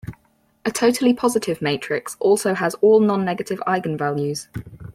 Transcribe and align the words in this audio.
A 0.65 0.71
totally 0.71 1.13
positive 1.13 1.61
matrix 1.61 2.17
also 2.19 2.55
has 2.55 2.73
all 2.81 2.99
nonnegative 3.01 3.59
eigenvalues. 3.67 4.47